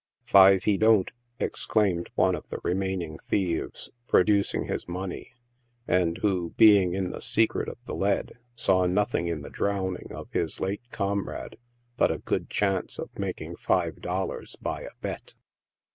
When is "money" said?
4.87-5.33